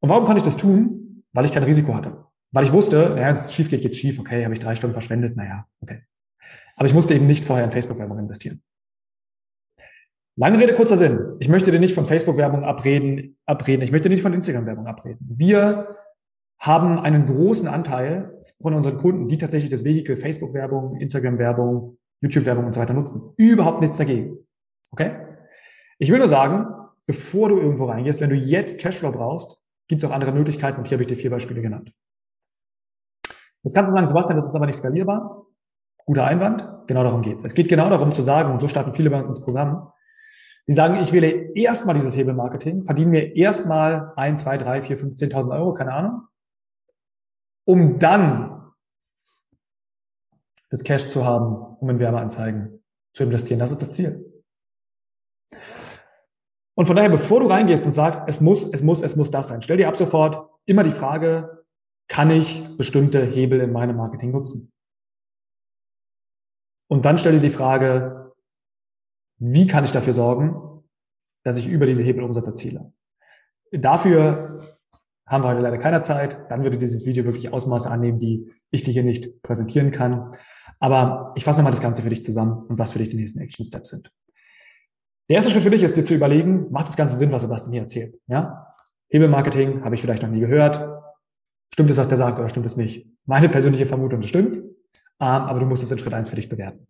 Und 0.01 0.10
warum 0.10 0.25
konnte 0.25 0.39
ich 0.39 0.44
das 0.44 0.58
tun? 0.58 1.24
Weil 1.32 1.46
ich 1.46 1.53
kein 1.53 1.63
Risiko 1.63 1.96
hatte. 1.96 2.25
Weil 2.51 2.65
ich 2.65 2.74
wusste, 2.74 2.98
ja, 2.98 3.15
wenn 3.15 3.36
es 3.36 3.53
schief 3.53 3.70
geht, 3.70 3.82
geht's 3.82 3.98
schief. 3.98 4.20
Okay, 4.20 4.44
habe 4.44 4.53
ich 4.53 4.60
drei 4.60 4.75
Stunden 4.75 4.94
verschwendet. 4.94 5.38
Naja, 5.38 5.65
okay. 5.82 6.03
Aber 6.75 6.88
ich 6.88 6.94
musste 6.94 7.13
eben 7.13 7.25
nicht 7.25 7.46
vorher 7.46 7.63
in 7.63 7.72
Facebook-Werbung 7.72 8.20
investieren. 8.20 8.62
Lange 10.36 10.60
Rede, 10.60 10.74
kurzer 10.74 10.98
Sinn. 10.98 11.38
Ich 11.39 11.48
möchte 11.48 11.72
dir 11.72 11.80
nicht 11.80 11.94
von 11.94 12.06
Facebook-Werbung 12.06 12.65
abreden, 12.65 13.38
abreden. 13.46 13.84
Ich 13.84 13.92
möchte 13.92 14.10
nicht 14.10 14.24
von 14.24 14.34
Instagram-Werbung 14.34 14.88
abreden. 14.88 15.20
Wir 15.22 15.96
haben 16.63 16.98
einen 16.98 17.25
großen 17.25 17.67
Anteil 17.67 18.41
von 18.62 18.74
unseren 18.74 18.96
Kunden, 18.96 19.27
die 19.27 19.38
tatsächlich 19.38 19.70
das 19.70 19.84
Vehikel 19.84 20.15
Facebook-Werbung, 20.15 20.96
Instagram-Werbung, 20.96 21.98
YouTube-Werbung 22.22 22.65
und 22.65 22.74
so 22.74 22.79
weiter 22.79 22.93
nutzen. 22.93 23.34
Überhaupt 23.36 23.82
nichts 23.82 23.98
dagegen. 23.98 24.38
Okay? 24.91 25.12
Ich 26.00 26.10
will 26.10 26.20
nur 26.20 26.29
sagen, 26.29 26.67
bevor 27.05 27.50
du 27.50 27.58
irgendwo 27.60 27.84
reingehst, 27.84 28.22
wenn 28.22 28.29
du 28.29 28.38
jetzt 28.38 28.79
Cashflow 28.79 29.12
brauchst, 29.12 29.62
gibt 29.89 30.01
es 30.01 30.10
auch 30.10 30.13
andere 30.13 30.32
Möglichkeiten 30.32 30.77
und 30.77 30.88
hier 30.88 30.96
habe 30.96 31.03
ich 31.03 31.08
dir 31.08 31.17
vier 31.17 31.32
Beispiele 31.32 31.62
genannt. 31.62 31.93
Jetzt 33.63 33.74
kannst 33.75 33.89
du 33.89 33.93
sagen, 33.93 34.08
Sebastian, 34.08 34.38
das 34.38 34.48
ist 34.48 34.55
aber 34.55 34.65
nicht 34.65 34.77
skalierbar. 34.77 35.46
Guter 36.05 36.24
Einwand. 36.24 36.65
Genau 36.88 37.03
darum 37.03 37.22
geht's. 37.24 37.43
Es 37.43 37.55
geht 37.55 37.67
genau 37.67 37.89
darum 37.89 38.13
zu 38.13 38.22
sagen, 38.22 38.53
und 38.53 38.62
so 38.62 38.70
starten 38.70 38.93
viele 38.93 39.10
bei 39.10 39.20
uns 39.20 39.27
ins 39.27 39.43
Programm, 39.43 39.91
die 40.65 40.74
sagen, 40.74 41.01
ich 41.01 41.12
wähle 41.12 41.51
erstmal 41.55 41.96
dieses 41.96 42.15
Hebelmarketing, 42.15 42.84
verdiene 42.84 43.12
mir 43.12 43.36
erstmal 43.36 44.13
ein, 44.15 44.38
zwei, 44.38 44.58
drei, 44.58 44.82
vier, 44.82 44.96
fünf, 44.96 45.15
zehntausend 45.15 45.53
Euro, 45.53 45.74
keine 45.74 45.91
Ahnung, 45.91 46.22
um 47.65 48.00
dann 48.00 48.72
das 50.70 50.84
Cash 50.84 51.08
zu 51.10 51.24
haben, 51.24 51.77
um 51.79 51.89
in 51.89 52.00
Werbeanzeigen 52.00 52.84
zu 53.13 53.24
investieren. 53.24 53.60
Das 53.60 53.72
ist 53.72 53.82
das 53.82 53.93
Ziel. 53.93 54.43
Und 56.75 56.88
von 56.88 56.96
daher, 56.96 57.10
bevor 57.10 57.39
du 57.39 57.48
reingehst 57.48 57.86
und 57.86 57.93
sagst, 57.93 58.24
es 58.27 58.41
muss, 58.41 58.63
es 58.74 58.82
muss, 58.82 59.01
es 59.01 59.15
muss 59.15 59.29
das 59.29 59.50
sein, 59.50 59.62
stell 59.62 59.77
dir 59.77 59.88
ab 59.88 59.98
sofort 59.98 60.50
immer 60.65 60.84
die 60.84 60.91
Frage, 60.91 61.65
kann 62.08 62.32
ich 62.32 62.75
bestimmte 62.77 63.24
Hebel 63.24 63.62
in 63.62 63.72
meinem 63.72 63.98
Marketing 63.98 64.32
nutzen? 64.32 64.72
Und 66.89 67.05
dann 67.05 67.17
stell 67.17 67.34
dir 67.34 67.39
die 67.39 67.50
Frage, 67.50 68.34
wie 69.38 69.67
kann 69.67 69.84
ich 69.84 69.91
dafür 69.91 70.13
sorgen, 70.13 70.84
dass 71.43 71.58
ich 71.58 71.67
über 71.67 71.86
diese 71.86 72.03
Hebel 72.03 72.24
Umsatz 72.24 72.48
erziele? 72.48 72.93
Dafür 73.72 74.73
haben 75.34 75.44
wir 75.44 75.50
heute 75.50 75.62
leider 75.62 75.78
keine 75.78 76.02
Zeit. 76.02 76.38
Dann 76.50 76.63
würde 76.63 76.78
dieses 76.78 77.06
Video 77.06 77.25
wirklich 77.25 77.52
Ausmaße 77.52 77.90
annehmen, 77.90 78.20
die 78.20 78.52
ich 78.72 78.84
dir 78.84 78.92
hier 78.92 79.04
nicht 79.04 79.42
präsentieren 79.42 79.92
kann. 79.92 80.32
Aber 80.80 81.34
ich 81.36 81.44
fasse 81.44 81.60
nochmal 81.60 81.72
das 81.72 81.82
Ganze 81.82 82.02
für 82.02 82.10
dich 82.10 82.24
zusammen 82.24 82.66
und 82.68 82.80
was 82.80 82.94
für 82.94 83.00
dich 83.00 83.10
die 83.10 83.18
nächsten 83.18 83.40
Action 83.40 83.66
Steps 83.66 83.90
sind. 83.90 84.12
Der 85.30 85.38
erste 85.38 85.52
Schritt 85.52 85.63
für 85.63 85.70
dich 85.70 85.84
ist 85.84 85.96
dir 85.96 86.06
zu 86.06 86.13
überlegen, 86.13 86.72
macht 86.72 86.88
das 86.88 86.96
Ganze 86.96 87.18
Sinn, 87.18 87.32
was 87.32 87.42
Sebastian 87.42 87.74
hier 87.74 87.82
erzählt? 87.82 88.20
Ja? 88.28 88.68
Hebelmarketing 89.10 89.84
habe 89.84 89.96
ich 89.96 90.02
vielleicht 90.02 90.24
noch 90.24 90.30
nie 90.30 90.40
gehört. 90.40 90.88
Stimmt 91.74 91.90
es, 91.90 91.98
was 91.98 92.08
der 92.08 92.18
sagt 92.18 92.38
oder 92.40 92.50
stimmt 92.50 92.66
es 92.66 92.78
nicht? 92.78 93.08
Meine 93.25 93.50
persönliche 93.50 93.86
Vermutung, 93.86 94.22
das 94.22 94.30
stimmt. 94.30 94.58
Ähm, 94.58 94.63
aber 95.20 95.60
du 95.60 95.66
musst 95.66 95.84
es 95.84 95.92
in 95.92 95.98
Schritt 95.98 96.13
eins 96.13 96.30
für 96.30 96.36
dich 96.36 96.50
bewerten. 96.50 96.88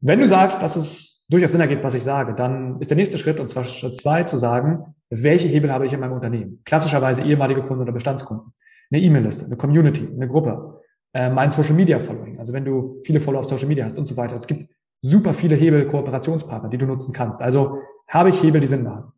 Wenn 0.00 0.18
du 0.18 0.26
sagst, 0.26 0.62
dass 0.62 0.76
es 0.76 1.13
durchaus 1.28 1.52
Sinn 1.52 1.60
ergibt, 1.60 1.82
was 1.82 1.94
ich 1.94 2.02
sage, 2.02 2.34
dann 2.34 2.80
ist 2.80 2.90
der 2.90 2.96
nächste 2.96 3.18
Schritt, 3.18 3.40
und 3.40 3.48
zwar 3.48 3.64
Schritt 3.64 3.96
zwei, 3.96 4.24
zu 4.24 4.36
sagen, 4.36 4.94
welche 5.10 5.48
Hebel 5.48 5.72
habe 5.72 5.86
ich 5.86 5.92
in 5.92 6.00
meinem 6.00 6.12
Unternehmen? 6.12 6.60
Klassischerweise 6.64 7.22
ehemalige 7.22 7.62
Kunden 7.62 7.82
oder 7.82 7.92
Bestandskunden. 7.92 8.52
Eine 8.90 9.02
E-Mail-Liste, 9.02 9.46
eine 9.46 9.56
Community, 9.56 10.06
eine 10.06 10.28
Gruppe, 10.28 10.82
äh, 11.14 11.30
mein 11.30 11.50
Social 11.50 11.74
Media 11.74 11.98
Following, 11.98 12.38
also 12.38 12.52
wenn 12.52 12.64
du 12.64 13.00
viele 13.04 13.20
Follower 13.20 13.40
auf 13.40 13.48
Social 13.48 13.66
Media 13.66 13.84
hast 13.84 13.98
und 13.98 14.08
so 14.08 14.16
weiter. 14.16 14.34
Es 14.34 14.46
gibt 14.46 14.68
super 15.00 15.32
viele 15.32 15.54
Hebel, 15.54 15.86
Kooperationspartner, 15.86 16.68
die 16.68 16.78
du 16.78 16.86
nutzen 16.86 17.12
kannst. 17.12 17.40
Also 17.40 17.78
habe 18.08 18.30
ich 18.30 18.42
Hebel, 18.42 18.60
die 18.60 18.66
Sinn 18.66 18.82
machen. 18.82 19.12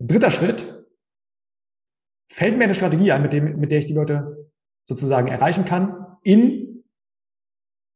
Dritter 0.00 0.30
Schritt. 0.30 0.74
Fällt 2.30 2.58
mir 2.58 2.64
eine 2.64 2.74
Strategie 2.74 3.10
ein, 3.12 3.22
mit, 3.22 3.32
dem, 3.32 3.58
mit 3.58 3.70
der 3.70 3.78
ich 3.78 3.86
die 3.86 3.94
Leute 3.94 4.50
sozusagen 4.86 5.28
erreichen 5.28 5.64
kann, 5.64 6.18
in 6.22 6.84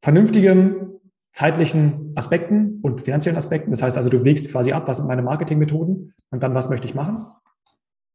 vernünftigen 0.02 1.00
zeitlichen 1.32 2.12
Aspekten 2.14 2.80
und 2.82 3.00
finanziellen 3.00 3.38
Aspekten. 3.38 3.70
Das 3.70 3.82
heißt 3.82 3.96
also, 3.96 4.10
du 4.10 4.24
wägst 4.24 4.50
quasi 4.50 4.72
ab, 4.72 4.86
was 4.86 4.98
sind 4.98 5.06
meine 5.06 5.22
Marketingmethoden 5.22 6.14
und 6.30 6.42
dann, 6.42 6.54
was 6.54 6.68
möchte 6.68 6.86
ich 6.86 6.94
machen. 6.94 7.26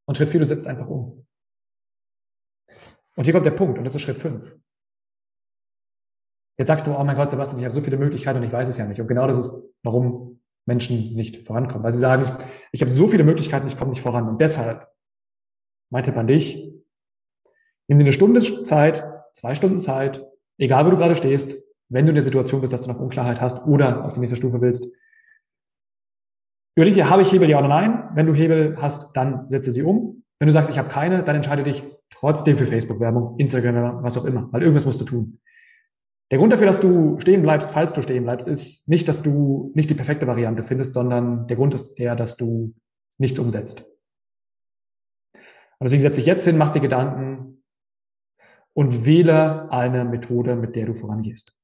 Und 0.05 0.15
Schritt 0.15 0.29
vier, 0.29 0.39
du 0.39 0.45
setzt 0.45 0.67
einfach 0.67 0.88
um. 0.88 1.25
Und 3.15 3.24
hier 3.24 3.33
kommt 3.33 3.45
der 3.45 3.51
Punkt, 3.51 3.77
und 3.77 3.83
das 3.83 3.95
ist 3.95 4.01
Schritt 4.01 4.19
fünf. 4.19 4.55
Jetzt 6.59 6.67
sagst 6.67 6.88
du, 6.88 6.95
oh 6.95 7.03
mein 7.03 7.15
Gott, 7.15 7.29
Sebastian, 7.29 7.59
ich 7.59 7.65
habe 7.65 7.74
so 7.74 7.81
viele 7.81 7.97
Möglichkeiten 7.97 8.38
und 8.38 8.45
ich 8.45 8.53
weiß 8.53 8.69
es 8.69 8.77
ja 8.77 8.86
nicht. 8.86 9.01
Und 9.01 9.07
genau 9.07 9.27
das 9.27 9.38
ist, 9.38 9.67
warum 9.83 10.41
Menschen 10.65 11.13
nicht 11.15 11.45
vorankommen. 11.45 11.83
Weil 11.83 11.93
sie 11.93 12.00
sagen, 12.00 12.25
ich 12.71 12.81
habe 12.81 12.91
so 12.91 13.07
viele 13.07 13.24
Möglichkeiten, 13.24 13.67
ich 13.67 13.77
komme 13.77 13.91
nicht 13.91 14.01
voran. 14.01 14.27
Und 14.27 14.39
deshalb, 14.39 14.88
mein 15.91 16.03
Tipp 16.03 16.17
an 16.17 16.27
dich, 16.27 16.74
nimm 17.88 18.00
dir 18.00 18.05
eine 18.05 18.13
Stunde 18.13 18.41
Zeit, 18.63 19.03
zwei 19.33 19.55
Stunden 19.55 19.81
Zeit, 19.81 20.25
egal 20.57 20.86
wo 20.86 20.91
du 20.91 20.97
gerade 20.97 21.15
stehst, 21.15 21.63
wenn 21.89 22.06
du 22.06 22.12
in 22.12 22.15
der 22.15 22.24
Situation 22.24 22.62
bist, 22.62 22.74
dass 22.74 22.84
du 22.84 22.91
noch 22.91 23.00
Unklarheit 23.00 23.41
hast 23.41 23.65
oder 23.65 24.03
auf 24.03 24.13
die 24.13 24.20
nächste 24.20 24.36
Stufe 24.36 24.62
willst. 24.62 24.94
Überleg 26.75 26.94
dir, 26.94 27.10
habe 27.10 27.22
ich 27.22 27.32
Hebel 27.32 27.50
ja 27.50 27.58
oder 27.58 27.67
nein? 27.67 28.10
Wenn 28.13 28.27
du 28.27 28.34
Hebel 28.34 28.77
hast, 28.79 29.15
dann 29.15 29.50
setze 29.50 29.72
sie 29.72 29.84
um. 29.84 30.24
Wenn 30.39 30.48
du 30.48 30.53
sagst, 30.53 30.70
ich 30.70 30.77
habe 30.77 30.89
keine, 30.89 31.24
dann 31.24 31.36
entscheide 31.36 31.63
dich 31.63 31.84
trotzdem 32.12 32.58
für 32.58 32.65
Facebook-Werbung, 32.65 33.38
Instagram, 33.39 34.03
was 34.03 34.17
auch 34.17 34.25
immer, 34.25 34.51
weil 34.51 34.62
irgendwas 34.62 34.86
musst 34.86 35.01
du 35.01 35.06
tun. 35.06 35.39
Der 36.29 36.38
Grund 36.38 36.51
dafür, 36.51 36.67
dass 36.67 36.82
du 36.82 37.20
stehen 37.20 37.41
bleibst, 37.41 37.72
falls 37.72 37.94
du 37.94 38.01
stehen 38.01 38.24
bleibst, 38.24 38.48
ist 38.48 38.89
nicht, 38.89 39.08
dass 39.08 39.24
du 39.24 39.72
nicht 39.75 39.89
die 39.89 39.96
perfekte 39.96 40.27
Variante 40.27 40.62
findest, 40.62 40.94
sondern 40.94 41.48
der 41.48 41.56
Grund 41.56 41.74
ist 41.74 41.96
der, 41.96 42.15
dass 42.15 42.36
du 42.36 42.75
nichts 43.17 43.39
umsetzt. 43.39 43.86
Und 45.79 45.86
deswegen 45.86 46.01
setze 46.01 46.20
ich 46.20 46.27
jetzt 46.27 46.44
hin, 46.44 46.58
mach 46.58 46.72
dir 46.72 46.82
Gedanken 46.82 47.63
und 48.74 49.06
wähle 49.06 49.72
eine 49.72 50.06
Methode, 50.06 50.56
mit 50.56 50.75
der 50.75 50.88
du 50.88 50.94
vorangehst. 50.94 51.57